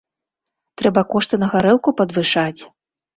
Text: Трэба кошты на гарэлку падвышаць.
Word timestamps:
Трэба 0.81 1.03
кошты 1.11 1.39
на 1.43 1.49
гарэлку 1.51 1.93
падвышаць. 1.99 2.61